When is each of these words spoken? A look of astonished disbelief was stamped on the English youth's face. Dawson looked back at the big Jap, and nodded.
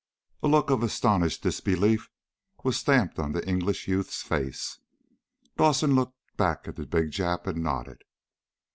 A 0.41 0.47
look 0.47 0.71
of 0.71 0.81
astonished 0.81 1.43
disbelief 1.43 2.09
was 2.63 2.75
stamped 2.75 3.19
on 3.19 3.33
the 3.33 3.47
English 3.47 3.87
youth's 3.87 4.23
face. 4.23 4.79
Dawson 5.57 5.93
looked 5.93 6.17
back 6.37 6.67
at 6.67 6.75
the 6.75 6.87
big 6.87 7.11
Jap, 7.11 7.45
and 7.45 7.61
nodded. 7.61 8.03